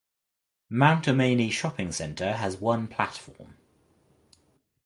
Mount 0.71 1.05
Ommaney 1.05 1.51
Shopping 1.51 1.91
Centre 1.91 2.33
has 2.33 2.57
one 2.57 2.87
platform. 2.87 3.57